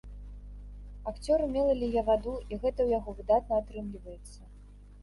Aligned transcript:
Акцёр 1.11 1.45
умела 1.49 1.75
ліе 1.81 2.01
ваду, 2.09 2.35
і 2.51 2.53
гэта 2.63 2.75
ў 2.83 2.89
яго 2.99 3.09
выдатна 3.21 3.53
атрымліваецца. 3.67 4.41